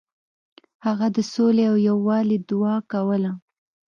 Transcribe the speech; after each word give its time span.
هغه 0.85 1.07
د 1.15 1.17
سولې 1.33 1.63
او 1.71 1.75
یووالي 1.89 2.37
دعا 2.49 2.77
کوله. 2.91 3.31